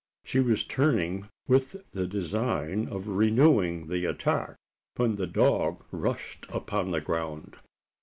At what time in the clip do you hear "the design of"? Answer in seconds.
1.91-3.07